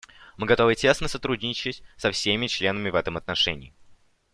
[0.35, 3.71] Мы готовы тесно сотрудничать со всеми членами в этом отношении.